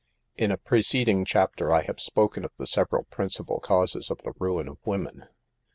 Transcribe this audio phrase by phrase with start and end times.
[0.35, 4.67] In a preceding chapter I have spoken of the several principal causes of 'the ruin
[4.67, 5.27] of women.